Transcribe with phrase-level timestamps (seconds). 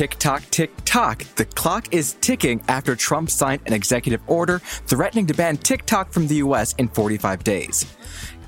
[0.00, 1.24] Tick tock, tick tock.
[1.36, 6.26] The clock is ticking after Trump signed an executive order threatening to ban TikTok from
[6.26, 7.84] the US in 45 days.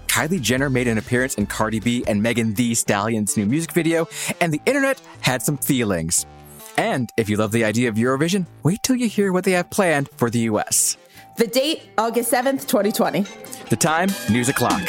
[0.07, 4.09] Kylie Jenner made an appearance in Cardi B and Megan Thee Stallion's new music video,
[4.41, 6.25] and the internet had some feelings.
[6.79, 9.69] And if you love the idea of Eurovision, wait till you hear what they have
[9.69, 10.97] planned for the US.
[11.37, 13.27] The date, August 7th, 2020.
[13.69, 14.81] The time, news o'clock.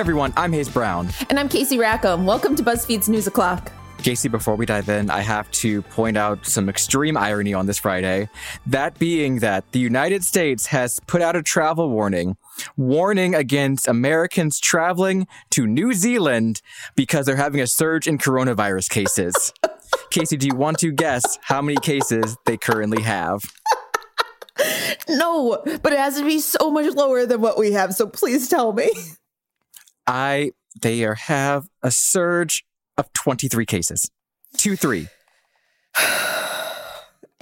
[0.00, 1.10] Hey everyone, I'm Hayes Brown.
[1.28, 2.24] And I'm Casey Rackham.
[2.24, 3.70] Welcome to BuzzFeed's News O'Clock.
[3.98, 7.76] Casey, before we dive in, I have to point out some extreme irony on this
[7.76, 8.30] Friday.
[8.64, 12.38] That being that the United States has put out a travel warning,
[12.78, 16.62] warning against Americans traveling to New Zealand
[16.96, 19.52] because they're having a surge in coronavirus cases.
[20.10, 23.42] Casey, do you want to guess how many cases they currently have?
[25.10, 28.48] No, but it has to be so much lower than what we have, so please
[28.48, 28.88] tell me.
[30.10, 32.64] I they are have a surge
[32.98, 34.10] of 23 cases.
[34.56, 35.06] 2 3.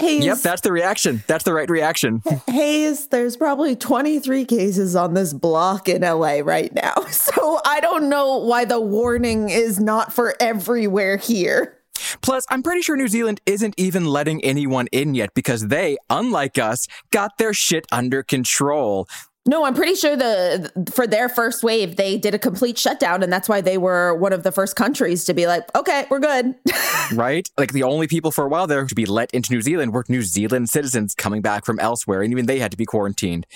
[0.00, 1.24] Hayes, Yep, that's the reaction.
[1.26, 2.22] That's the right reaction.
[2.46, 6.94] Hayes, there's probably 23 cases on this block in LA right now.
[7.10, 11.78] So I don't know why the warning is not for everywhere here.
[12.20, 16.58] Plus, I'm pretty sure New Zealand isn't even letting anyone in yet because they, unlike
[16.58, 19.08] us, got their shit under control.
[19.48, 23.32] No, I'm pretty sure the for their first wave they did a complete shutdown and
[23.32, 26.54] that's why they were one of the first countries to be like, "Okay, we're good."
[27.14, 27.48] right?
[27.56, 30.04] Like the only people for a while there to be let into New Zealand were
[30.06, 33.46] New Zealand citizens coming back from elsewhere, and even they had to be quarantined.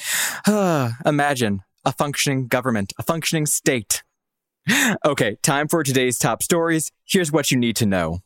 [1.04, 4.02] Imagine a functioning government, a functioning state.
[5.04, 6.90] okay, time for today's top stories.
[7.04, 8.20] Here's what you need to know.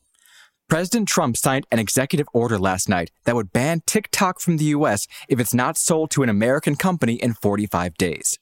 [0.69, 5.07] President Trump signed an executive order last night that would ban TikTok from the US
[5.29, 8.37] if it's not sold to an American company in 45 days.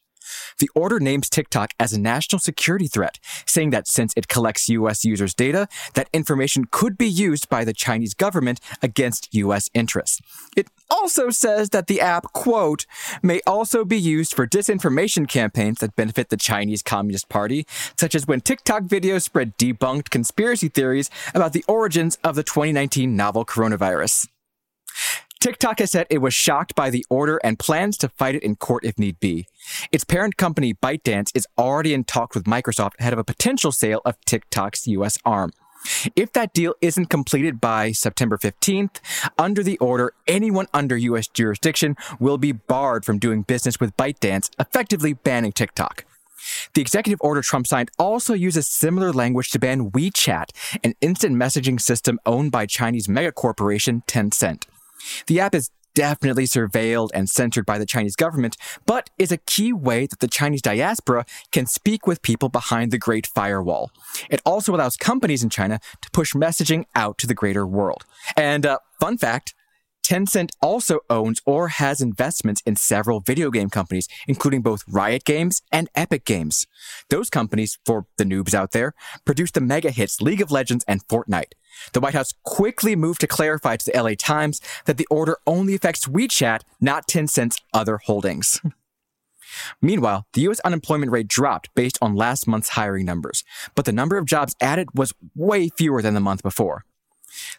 [0.60, 5.04] The order names TikTok as a national security threat, saying that since it collects US
[5.04, 10.22] users' data, that information could be used by the Chinese government against US interests.
[10.56, 12.86] It also says that the app, quote,
[13.22, 17.66] may also be used for disinformation campaigns that benefit the Chinese Communist Party,
[17.98, 23.16] such as when TikTok videos spread debunked conspiracy theories about the origins of the 2019
[23.16, 24.28] novel coronavirus.
[25.46, 28.56] TikTok has said it was shocked by the order and plans to fight it in
[28.56, 29.46] court if need be.
[29.92, 34.02] Its parent company, ByteDance, is already in talks with Microsoft ahead of a potential sale
[34.06, 35.54] of TikTok's US arm.
[36.16, 39.00] If that deal isn't completed by September 15th,
[39.38, 44.50] under the order, anyone under US jurisdiction will be barred from doing business with ByteDance,
[44.58, 46.06] effectively banning TikTok.
[46.74, 51.80] The executive order Trump signed also uses similar language to ban WeChat, an instant messaging
[51.80, 54.64] system owned by Chinese megacorporation Tencent.
[55.28, 59.74] The app is definitely surveilled and censored by the Chinese government, but is a key
[59.74, 63.90] way that the Chinese diaspora can speak with people behind the Great Firewall.
[64.30, 68.06] It also allows companies in China to push messaging out to the greater world.
[68.36, 69.56] And uh, fun fact,
[70.06, 75.64] Tencent also owns or has investments in several video game companies, including both Riot Games
[75.72, 76.68] and Epic Games.
[77.10, 78.94] Those companies, for the noobs out there,
[79.26, 81.54] produce the mega hits League of Legends and Fortnite.
[81.94, 85.76] The White House quickly moved to clarify to the LA Times that the order only
[85.76, 88.62] affects WeChat, not Tencent's other holdings.
[89.82, 93.44] Meanwhile, the US unemployment rate dropped based on last month's hiring numbers,
[93.74, 96.86] but the number of jobs added was way fewer than the month before.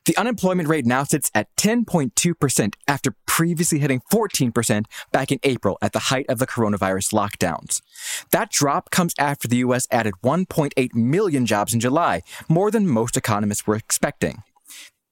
[0.04, 5.92] The unemployment rate now sits at 10.2% after previously hitting 14% back in April at
[5.92, 7.82] the height of the coronavirus lockdowns.
[8.30, 13.16] That drop comes after the US added 1.8 million jobs in July, more than most
[13.16, 14.42] economists were expecting.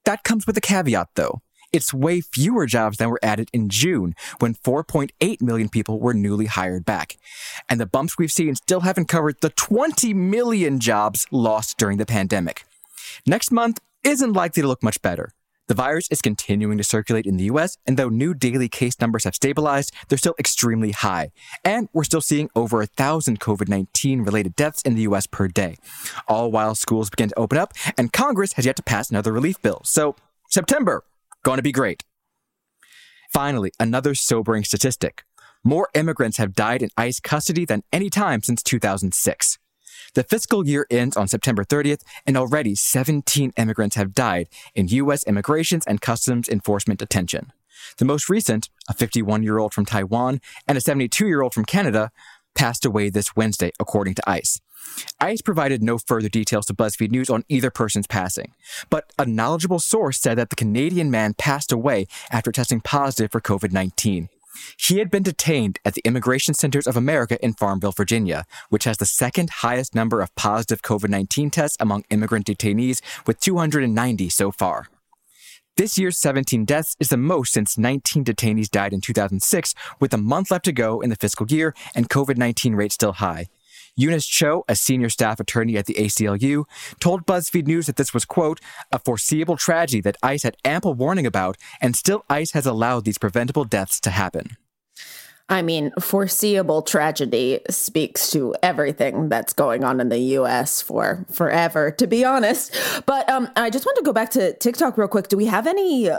[0.04, 1.42] That comes with a caveat though.
[1.74, 6.47] It's way fewer jobs than were added in June, when 4.8 million people were newly
[6.47, 7.16] hired back.
[7.69, 12.06] And the bumps we've seen still haven't covered the 20 million jobs lost during the
[12.06, 12.64] pandemic.
[13.26, 15.32] Next month, isn't likely to look much better.
[15.66, 19.25] The virus is continuing to circulate in the US, and though new daily case numbers
[19.25, 21.32] have stabilized, they're still extremely high.
[21.65, 25.48] And we're still seeing over a thousand COVID 19 related deaths in the US per
[25.48, 25.78] day.
[26.28, 29.60] All while schools begin to open up, and Congress has yet to pass another relief
[29.62, 29.80] bill.
[29.84, 30.16] So,
[30.51, 31.04] September,
[31.42, 32.04] going to be great.
[33.33, 35.24] Finally, another sobering statistic.
[35.65, 39.59] More immigrants have died in ICE custody than any time since 2006.
[40.15, 45.25] The fiscal year ends on September 30th, and already 17 immigrants have died in U.S.
[45.25, 47.53] Immigrations and Customs Enforcement detention.
[47.99, 51.65] The most recent, a 51 year old from Taiwan and a 72 year old from
[51.65, 52.13] Canada,
[52.55, 54.61] passed away this Wednesday, according to ICE.
[55.19, 58.53] ICE provided no further details to BuzzFeed News on either person's passing,
[58.91, 63.41] but a knowledgeable source said that the Canadian man passed away after testing positive for
[63.41, 64.28] COVID 19.
[64.78, 68.98] He had been detained at the Immigration Centers of America in Farmville, Virginia, which has
[68.98, 74.51] the second highest number of positive COVID 19 tests among immigrant detainees, with 290 so
[74.51, 74.89] far.
[75.77, 80.18] This year's 17 deaths is the most since 19 detainees died in 2006, with a
[80.18, 83.48] month left to go in the fiscal year and COVID 19 rates still high.
[83.96, 86.64] Eunice Cho, a senior staff attorney at the ACLU,
[87.00, 88.60] told BuzzFeed News that this was, quote,
[88.91, 93.18] a foreseeable tragedy that ICE had ample warning about, and still ICE has allowed these
[93.18, 94.56] preventable deaths to happen.
[95.48, 101.91] I mean, foreseeable tragedy speaks to everything that's going on in the US for forever,
[101.92, 102.74] to be honest.
[103.04, 105.28] But um, I just want to go back to TikTok real quick.
[105.28, 106.10] Do we have any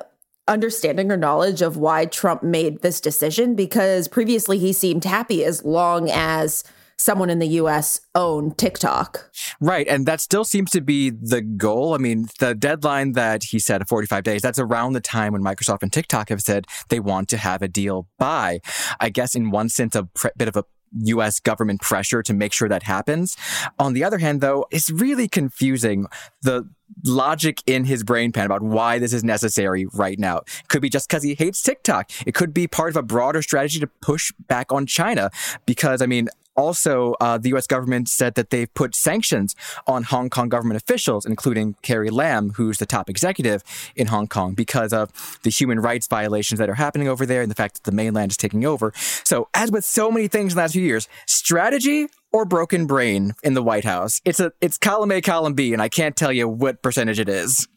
[0.47, 3.55] understanding or knowledge of why Trump made this decision?
[3.55, 6.63] Because previously he seemed happy as long as
[6.97, 9.31] someone in the US own TikTok.
[9.59, 9.87] Right.
[9.87, 11.93] And that still seems to be the goal.
[11.93, 15.83] I mean, the deadline that he said 45 days, that's around the time when Microsoft
[15.83, 18.59] and TikTok have said they want to have a deal by.
[18.99, 20.63] I guess in one sense, a pre- bit of a
[21.03, 23.35] US government pressure to make sure that happens.
[23.79, 26.07] On the other hand, though, it's really confusing
[26.41, 26.67] the
[27.03, 30.41] logic in his brain pan about why this is necessary right now.
[30.69, 32.09] Could be just because he hates TikTok.
[32.25, 35.29] It could be part of a broader strategy to push back on China.
[35.65, 37.67] Because, I mean, also, uh, the U.S.
[37.67, 39.55] government said that they've put sanctions
[39.87, 43.63] on Hong Kong government officials, including Carrie Lam, who's the top executive
[43.95, 47.51] in Hong Kong, because of the human rights violations that are happening over there and
[47.51, 48.91] the fact that the mainland is taking over.
[48.95, 53.33] So, as with so many things in the last few years, strategy or broken brain
[53.43, 54.19] in the White House.
[54.25, 57.29] It's a it's column A, column B, and I can't tell you what percentage it
[57.29, 57.67] is.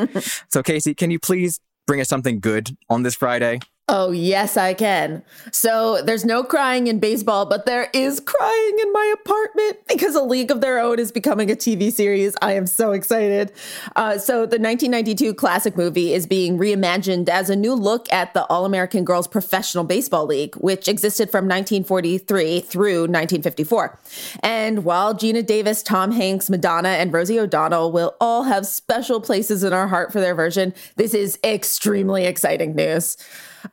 [0.48, 3.58] so, Casey, can you please bring us something good on this Friday?
[3.86, 5.22] Oh, yes, I can.
[5.52, 10.22] So there's no crying in baseball, but there is crying in my apartment because A
[10.22, 12.34] League of Their Own is becoming a TV series.
[12.40, 13.52] I am so excited.
[13.94, 18.46] Uh, so the 1992 classic movie is being reimagined as a new look at the
[18.46, 23.98] All American Girls Professional Baseball League, which existed from 1943 through 1954.
[24.42, 29.62] And while Geena Davis, Tom Hanks, Madonna, and Rosie O'Donnell will all have special places
[29.62, 33.18] in our heart for their version, this is extremely exciting news.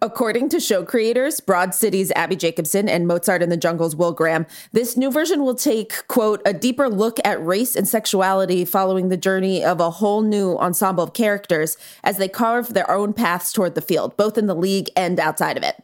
[0.02, 4.46] According to show creators, Broad City's Abbi Jacobson and Mozart in the Jungle's Will Graham,
[4.72, 9.18] this new version will take, quote, a deeper look at race and sexuality following the
[9.18, 13.76] journey of a whole new ensemble of characters as they carve their own paths toward
[13.76, 15.76] the field, both in the league and outside of it.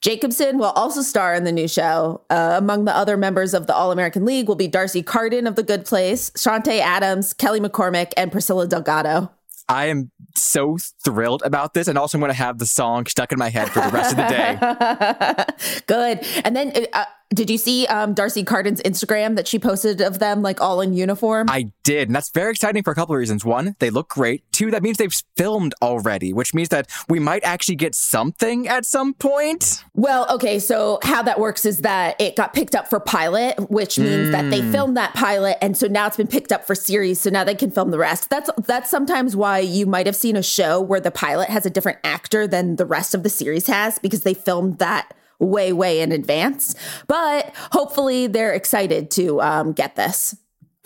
[0.00, 2.20] Jacobson will also star in the new show.
[2.30, 5.56] Uh, among the other members of the All American League will be D'Arcy Carden of
[5.56, 9.30] The Good Place, Chanté Adams, Kelly McCormack, and Priscilla Delgado.
[9.68, 13.32] I am so thrilled about this, and also I'm going to have the song stuck
[13.32, 15.82] in my head for the rest of the day.
[15.86, 16.26] Good.
[16.44, 20.42] And then uh, did you see um, D'Arcy Carden's Instagram that she posted of them
[20.42, 21.48] like all in uniform?
[21.50, 22.08] I did.
[22.08, 23.44] And that's very exciting for a couple of reasons.
[23.44, 24.44] One, they look great.
[24.52, 28.84] Two, that means they've filmed already, which means that we might actually get something at
[28.84, 29.82] some point.
[29.94, 30.60] Well, okay.
[30.60, 34.32] So, how that works is that it got picked up for pilot, which means mm.
[34.32, 34.70] that they mm.
[34.70, 35.58] filmed that pilot.
[35.60, 37.20] And so now it's been picked up for series.
[37.20, 38.30] So now they can film the rest.
[38.30, 41.70] That's, that's sometimes why you might have seen a show where the pilot has a
[41.70, 46.00] different actor than the rest of the series has because they filmed that way, way
[46.00, 46.74] in advance.
[47.06, 50.36] But hopefully they're excited to um, get this.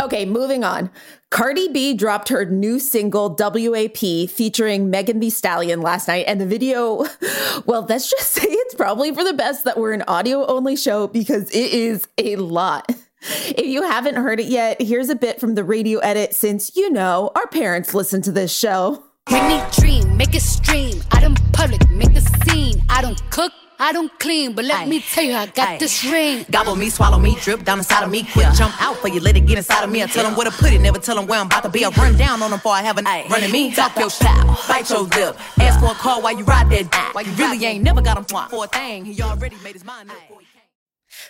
[0.00, 0.90] Okay, moving on.
[1.30, 3.98] Cardi B dropped her new single WAP
[4.30, 7.04] featuring Megan Thee Stallion last night, and the video,
[7.66, 11.06] well, let's just say it's probably for the best that we're an audio only show
[11.06, 12.90] because it is a lot.
[13.22, 16.90] If you haven't heard it yet, here's a bit from the radio edit since, you
[16.90, 19.04] know, our parents listen to this show.
[19.30, 21.02] Make me dream, make it stream.
[21.12, 22.82] I don't public, make the scene.
[22.88, 23.52] I don't cook
[23.82, 24.86] I don't clean, but let Aye.
[24.86, 25.78] me tell you, I got Aye.
[25.78, 26.44] this ring.
[26.50, 28.24] Gobble me, swallow me, drip down inside of me.
[28.24, 28.52] Quick yeah.
[28.52, 30.02] jump out for you, let it get inside of me.
[30.02, 31.82] I tell them where to put it, never tell them where I'm about to be.
[31.82, 33.26] I run down on them before I have a Aye.
[33.30, 33.72] running me.
[33.72, 35.38] Talk your style, bite your lip.
[35.58, 37.10] Ask for a call while you ride that.
[37.14, 39.06] While you really ain't never got him for a thing.
[39.06, 40.39] He already made his mind up.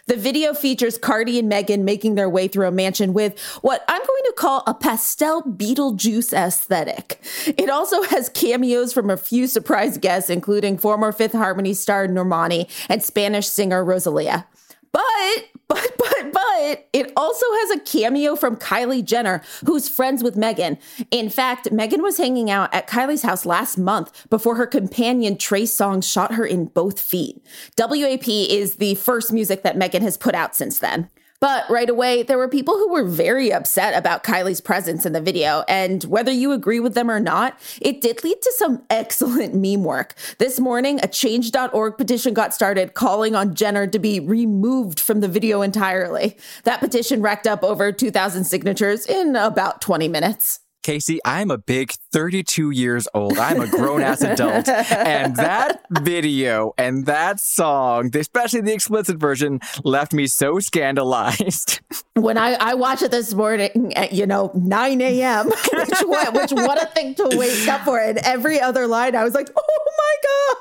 [0.06, 4.00] The video features Cardi and Megan making their way through a mansion with what I'm
[4.00, 7.20] going to call a pastel Beetlejuice aesthetic.
[7.46, 12.68] It also has cameos from a few surprise guests, including former Fifth Harmony star Normani
[12.88, 14.46] and Spanish singer Rosalia.
[14.92, 20.36] But, but, but, but, it also has a cameo from Kylie Jenner, who's friends with
[20.36, 20.78] Megan.
[21.12, 25.62] In fact, Megan was hanging out at Kylie's house last month before her companion Trey
[25.62, 27.40] Songz shot her in both feet.
[27.78, 31.08] WAP is the first music that Megan has put out since then.
[31.40, 35.22] But right away, there were people who were very upset about Kylie's presence in the
[35.22, 35.64] video.
[35.68, 39.82] And whether you agree with them or not, it did lead to some excellent meme
[39.82, 40.14] work.
[40.38, 45.28] This morning, a change.org petition got started calling on Jenner to be removed from the
[45.28, 46.36] video entirely.
[46.64, 50.60] That petition racked up over 2,000 signatures in about 20 minutes.
[50.82, 53.38] Casey, I'm a big 32 years old.
[53.38, 54.66] I'm a grown ass adult.
[54.68, 61.80] And that video and that song, especially the explicit version, left me so scandalized.
[62.14, 66.52] When I, I watched it this morning at, you know, 9 a.m., which, what, which
[66.52, 67.98] what a thing to wake up for.
[67.98, 70.10] And every other line, I was like, oh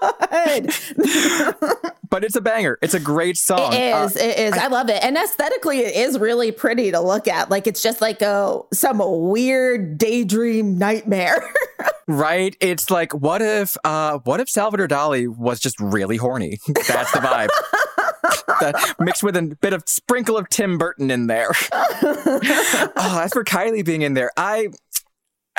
[0.01, 1.98] my God.
[2.09, 2.77] But it's a banger.
[2.81, 3.73] It's a great song.
[3.73, 4.15] It is.
[4.15, 4.53] Uh, it is.
[4.53, 5.03] I, I, love it.
[5.03, 7.49] And aesthetically, it is really pretty to look at.
[7.49, 11.43] Like it's just like a some weird daydream nightmare.
[12.07, 12.55] right?
[12.59, 16.59] It's like what if uh what if Salvador Dali was just really horny?
[16.67, 17.49] That's the vibe.
[18.59, 21.51] that, mixed with a bit of sprinkle of Tim Burton in there.
[21.71, 24.69] oh, as for Kylie being in there, I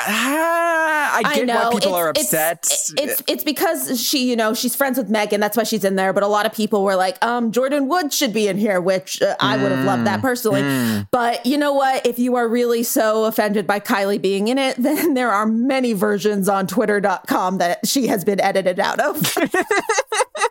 [0.07, 2.57] Ah, I get I why people it's, are upset.
[2.71, 5.39] It's, it's, it's because she, you know, she's friends with Megan.
[5.39, 6.13] That's why she's in there.
[6.13, 9.21] But a lot of people were like, um, Jordyn Woods should be in here, which
[9.21, 10.61] uh, I would have loved that mm, personally.
[10.61, 11.07] Mm.
[11.11, 12.05] But you know what?
[12.05, 15.93] If you are really so offended by Kylie being in it, then there are many
[15.93, 19.17] versions on Twitter.com that she has been edited out of.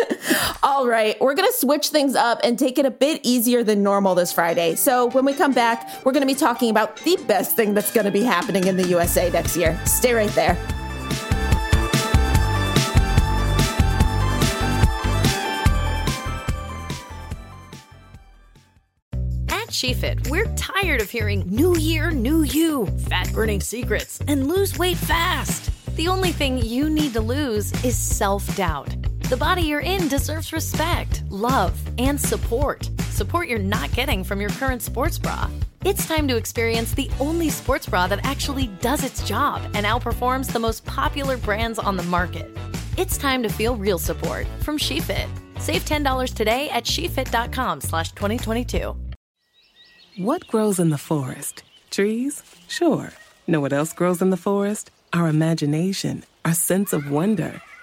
[0.62, 3.82] All right, we're going to switch things up and take it a bit easier than
[3.82, 4.74] normal this Friday.
[4.74, 7.92] So, when we come back, we're going to be talking about the best thing that's
[7.92, 9.78] going to be happening in the USA next year.
[9.84, 10.52] Stay right there.
[19.48, 24.78] At SheFit, we're tired of hearing new year, new you, fat burning secrets, and lose
[24.78, 25.70] weight fast.
[25.96, 28.88] The only thing you need to lose is self doubt.
[29.32, 32.90] The body you're in deserves respect, love, and support.
[33.08, 35.48] Support you're not getting from your current sports bra.
[35.86, 40.52] It's time to experience the only sports bra that actually does its job and outperforms
[40.52, 42.54] the most popular brands on the market.
[42.98, 45.30] It's time to feel real support from SheFit.
[45.58, 48.94] Save $10 today at shefit.com slash 2022.
[50.18, 51.62] What grows in the forest?
[51.90, 52.42] Trees?
[52.68, 53.14] Sure.
[53.46, 54.90] Know what else grows in the forest?
[55.14, 57.62] Our imagination, our sense of wonder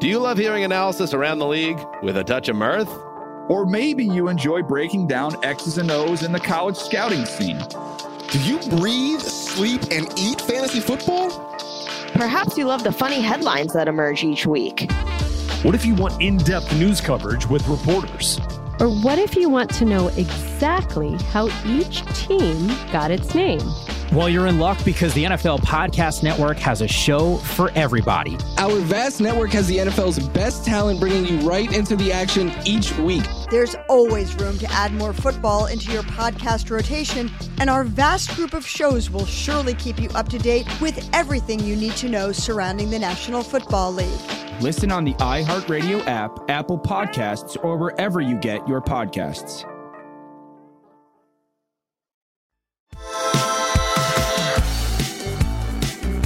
[0.00, 2.88] Do you love hearing analysis around the league with a touch of mirth?
[3.48, 7.58] Or maybe you enjoy breaking down X's and O's in the college scouting scene.
[8.30, 11.30] Do you breathe, sleep, and eat fantasy football?
[12.12, 14.88] Perhaps you love the funny headlines that emerge each week.
[15.62, 18.38] What if you want in depth news coverage with reporters?
[18.78, 23.58] Or what if you want to know exactly how each team got its name?
[24.10, 28.38] Well, you're in luck because the NFL Podcast Network has a show for everybody.
[28.56, 32.96] Our vast network has the NFL's best talent bringing you right into the action each
[32.96, 33.24] week.
[33.50, 38.54] There's always room to add more football into your podcast rotation, and our vast group
[38.54, 42.32] of shows will surely keep you up to date with everything you need to know
[42.32, 44.62] surrounding the National Football League.
[44.62, 49.66] Listen on the iHeartRadio app, Apple Podcasts, or wherever you get your podcasts.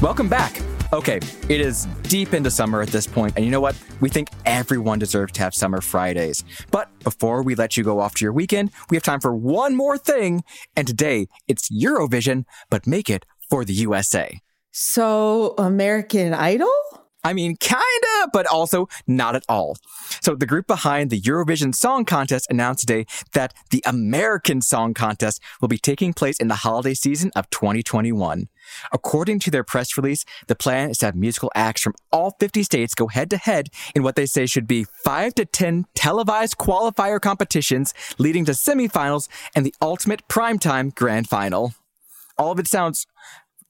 [0.03, 0.61] Welcome back.
[0.93, 3.81] Okay, it is deep into summer at this point, and you know what?
[4.01, 6.43] We think everyone deserves to have summer Fridays.
[6.73, 9.77] But before we let you go off to your weekend, we have time for one
[9.77, 10.43] more thing,
[10.75, 14.41] and today it's Eurovision, but make it for the USA.
[14.73, 16.73] So, American Idol?
[17.25, 19.77] I mean, kinda, but also not at all.
[20.21, 25.41] So the group behind the Eurovision Song Contest announced today that the American Song Contest
[25.61, 28.49] will be taking place in the holiday season of 2021.
[28.93, 32.63] According to their press release, the plan is to have musical acts from all 50
[32.63, 36.59] states go head to head in what they say should be 5 to 10 televised
[36.59, 41.75] qualifier competitions leading to semifinals and the ultimate primetime grand final.
[42.39, 43.07] All of it sounds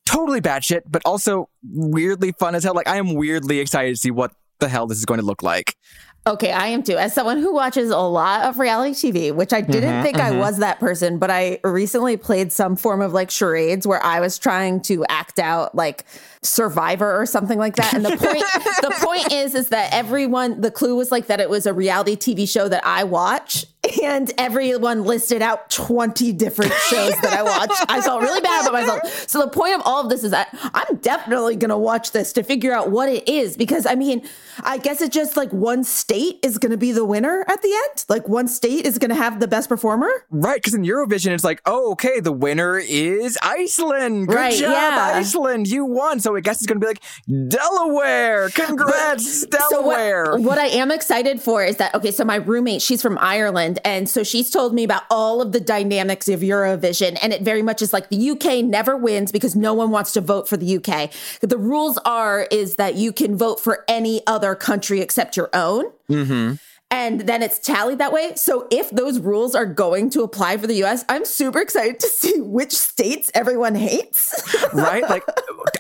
[0.07, 2.75] totally batshit, but also weirdly fun as hell.
[2.75, 5.43] Like I am weirdly excited to see what the hell this is going to look
[5.43, 5.77] like.
[6.25, 6.97] Okay, I am too.
[6.97, 10.37] As someone who watches a lot of reality TV, which I didn't mm-hmm, think mm-hmm.
[10.37, 14.21] I was that person, but I recently played some form of like charades where I
[14.21, 16.05] was trying to act out like
[16.43, 17.93] Survivor or something like that.
[17.93, 18.21] And the point
[18.83, 22.15] the point is is that everyone the clue was like that it was a reality
[22.15, 23.67] TV show that I watch.
[24.03, 27.85] and everyone listed out 20 different shows that I watched.
[27.89, 29.29] I felt really bad about myself.
[29.29, 32.33] So the point of all of this is that I'm definitely going to watch this
[32.35, 34.27] to figure out what it is because I mean,
[34.63, 37.69] I guess it's just like one state is going to be the winner at the
[37.91, 38.05] end.
[38.09, 40.11] Like one state is going to have the best performer.
[40.31, 44.29] Right, because in Eurovision it's like, oh, okay, the winner is Iceland.
[44.29, 45.13] Good Right, job, yeah.
[45.15, 45.69] Iceland.
[45.69, 46.21] You won.
[46.21, 47.03] So I guess it's going to be like
[47.49, 48.49] Delaware.
[48.51, 49.69] Congrats, Delaware.
[49.71, 50.39] So what- Delaware.
[50.39, 54.09] what, I am excited for is that okay, so my roommate, she's from Ireland, and
[54.09, 57.83] so she's told me about all of the dynamics of Eurovision, and it very much
[57.83, 61.11] is like the UK never wins because no one wants to vote for the UK.
[61.41, 65.85] The rules are is that you can vote for any other country except your own.
[66.09, 66.55] mm-hmm.
[66.93, 68.33] And then it's tallied that way.
[68.37, 72.07] So if those rules are going to apply for the US, I'm super excited to
[72.07, 74.35] see which states everyone hates.
[74.75, 75.03] right?
[75.09, 75.25] Like,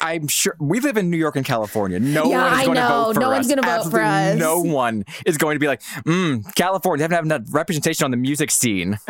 [0.00, 2.00] I'm sure we live in New York and California.
[2.00, 3.34] No Yeah, one is I going to vote for No us.
[3.34, 4.38] one's gonna vote for Absolutely us.
[4.38, 8.10] No one is going to be like, mm, California, they haven't had enough representation on
[8.10, 8.98] the music scene.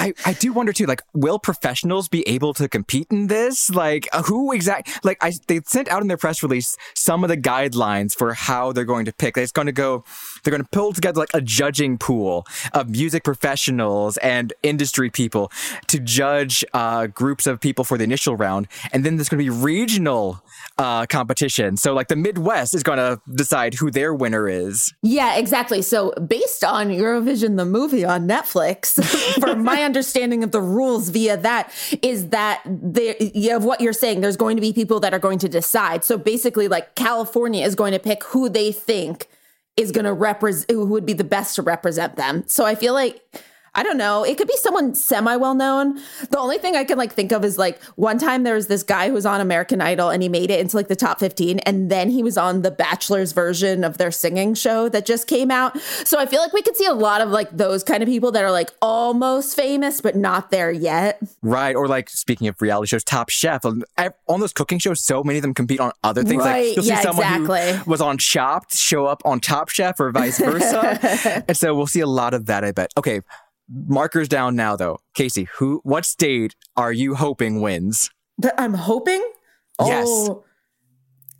[0.00, 3.68] I, I do wonder too, like, will professionals be able to compete in this?
[3.68, 7.28] Like, uh, who exactly, Like, I they sent out in their press release some of
[7.28, 9.36] the guidelines for how they're going to pick.
[9.36, 10.04] It's going to go,
[10.42, 15.50] they're going to pull together like a judging pool of music professionals and industry people
[15.88, 19.44] to judge uh, groups of people for the initial round, and then there's going to
[19.44, 20.42] be regional
[20.78, 21.76] uh, competition.
[21.76, 24.94] So, like, the Midwest is going to decide who their winner is.
[25.02, 25.82] Yeah, exactly.
[25.82, 29.02] So, based on Eurovision the movie on Netflix,
[29.40, 32.62] for my understanding of the rules via that is that
[33.34, 34.20] you have what you're saying.
[34.20, 36.04] There's going to be people that are going to decide.
[36.04, 39.28] So basically, like California is going to pick who they think
[39.76, 42.44] is going to represent who would be the best to represent them.
[42.46, 43.22] So I feel like
[43.74, 44.24] I don't know.
[44.24, 46.00] It could be someone semi well known.
[46.30, 48.82] The only thing I can like think of is like one time there was this
[48.82, 51.60] guy who was on American Idol and he made it into like the top 15
[51.60, 55.50] and then he was on the Bachelor's version of their singing show that just came
[55.50, 55.78] out.
[56.04, 58.32] So I feel like we could see a lot of like those kind of people
[58.32, 61.20] that are like almost famous but not there yet.
[61.42, 61.76] Right.
[61.76, 63.64] Or like speaking of reality shows, Top Chef.
[63.64, 66.42] Um, on on those cooking shows, so many of them compete on other things.
[66.42, 67.84] Right, Like you'll yeah, see someone exactly.
[67.84, 71.44] who was on Chopped show up on Top Chef or vice versa.
[71.48, 72.90] and so we'll see a lot of that, I bet.
[72.96, 73.20] Okay.
[73.72, 74.98] Markers down now though.
[75.14, 78.10] Casey, who what state are you hoping wins?
[78.38, 79.22] That I'm hoping?
[79.80, 80.06] Yes.
[80.08, 80.44] Oh,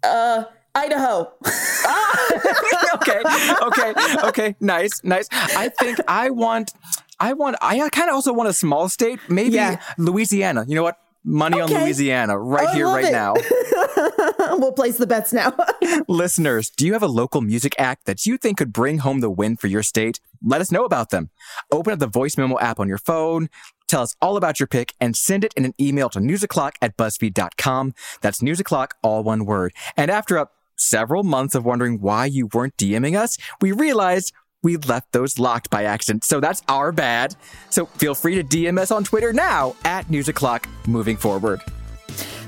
[0.05, 0.45] uh
[0.75, 1.33] Idaho.
[2.95, 3.21] okay.
[3.63, 3.95] Okay.
[4.29, 4.57] Okay.
[4.61, 5.03] Nice.
[5.03, 5.29] Nice.
[5.33, 6.73] I think I want
[7.19, 9.81] I want I kind of also want a small state, maybe Yeah.
[9.99, 10.65] Louisiana.
[10.69, 10.97] You know what?
[11.23, 13.13] Money on Louisiana right oh, I here, right it.
[13.13, 13.35] now.
[14.57, 15.55] we'll place the bets now.
[16.09, 19.31] Listeners, do you have a local music act that you think could bring home the
[19.31, 20.21] win for your state?
[20.43, 21.31] Let us know about them.
[21.71, 23.51] Open up the voice memo app on your phone,
[23.87, 26.97] tell us all about your pick, and send it in an email to newsoclock at
[26.97, 27.95] buzzfeed.com.
[28.23, 29.75] That's newsoclock, all one word.
[29.97, 34.77] And after a several months of wondering why you weren't DMing us, we realized we
[34.77, 36.25] left those locked by accident.
[36.25, 37.37] So that's our bad.
[37.71, 41.61] So feel free to DM us on Twitter now at News O'Clock moving forward.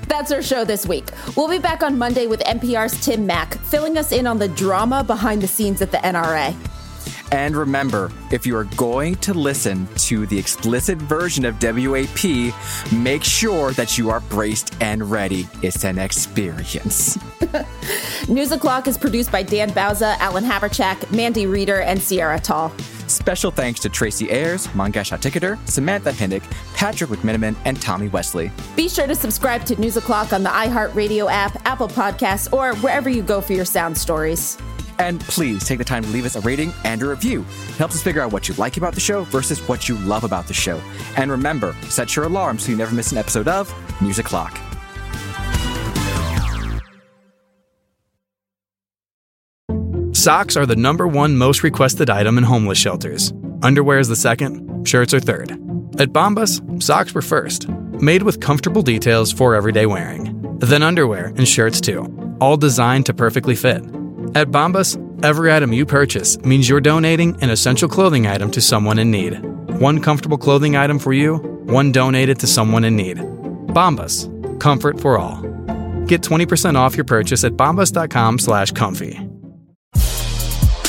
[0.07, 1.05] That's our show this week.
[1.35, 5.03] We'll be back on Monday with NPR's Tim Mak, filling us in on the drama
[5.03, 6.53] behind the scenes at the NRA.
[7.33, 12.53] And remember, if you are going to listen to the explicit version of WAP,
[12.93, 15.47] make sure that you are braced and ready.
[15.63, 17.17] It's an experience.
[18.29, 22.71] News O'Clock is produced by Dan Bauza, Alan Haverchak, Mandy Reeder, and Sierra Tall.
[23.07, 26.43] Special thanks to Tracy Ayers, Mangesh Hattikudur, Samantha Henig,
[26.75, 28.51] Patrick McMiniman, and Tommy Wesley.
[28.75, 33.09] Be sure to subscribe to News O'Clock on the iHeartRadio app, Apple Podcasts, or wherever
[33.09, 34.55] you go for your sound stories.
[34.99, 37.41] And please take the time to leave us a rating and a review.
[37.41, 40.23] It helps us figure out what you like about the show versus what you love
[40.23, 40.81] about the show.
[41.17, 44.59] And remember, set your alarm so you never miss an episode of News O'Clock.
[50.13, 53.33] Socks are the number one most requested item in homeless shelters.
[53.61, 55.51] Underwear is the second, shirts are third.
[55.99, 57.67] At Bombas, socks were first,
[57.99, 60.57] made with comfortable details for everyday wearing.
[60.59, 62.05] Then underwear and shirts too,
[62.39, 63.83] all designed to perfectly fit.
[64.35, 68.97] At Bombas, every item you purchase means you're donating an essential clothing item to someone
[68.99, 69.33] in need.
[69.79, 73.17] One comfortable clothing item for you, one donated to someone in need.
[73.67, 74.27] Bombas,
[74.59, 75.41] comfort for all.
[76.07, 79.19] Get 20% off your purchase at bombas.com slash comfy.